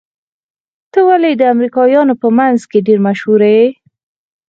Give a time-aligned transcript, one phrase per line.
[0.91, 3.65] ته ولې د امريکايانو په منځ کې ډېر مشهور يې؟